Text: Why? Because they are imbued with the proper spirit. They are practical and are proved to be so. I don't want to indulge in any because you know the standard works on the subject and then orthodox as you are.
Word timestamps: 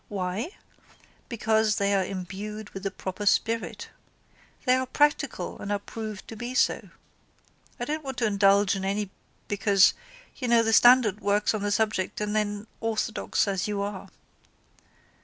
Why? 0.09 0.55
Because 1.29 1.75
they 1.75 1.93
are 1.93 2.03
imbued 2.03 2.71
with 2.71 2.81
the 2.81 2.89
proper 2.89 3.27
spirit. 3.27 3.89
They 4.65 4.73
are 4.73 4.87
practical 4.87 5.59
and 5.59 5.71
are 5.71 5.77
proved 5.77 6.27
to 6.29 6.35
be 6.35 6.55
so. 6.55 6.89
I 7.79 7.85
don't 7.85 8.03
want 8.03 8.17
to 8.17 8.25
indulge 8.25 8.75
in 8.75 8.83
any 8.83 9.11
because 9.47 9.93
you 10.37 10.47
know 10.47 10.63
the 10.63 10.73
standard 10.73 11.19
works 11.21 11.53
on 11.53 11.61
the 11.61 11.69
subject 11.71 12.19
and 12.19 12.35
then 12.35 12.65
orthodox 12.81 13.47
as 13.47 13.67
you 13.67 13.83
are. 13.83 14.09